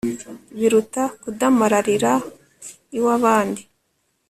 biruta 0.57 1.03
kudamararira 1.21 2.13
iw'abandi 2.97 3.61